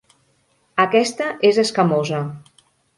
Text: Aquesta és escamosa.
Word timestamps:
Aquesta 0.85 1.29
és 1.53 1.63
escamosa. 1.67 2.27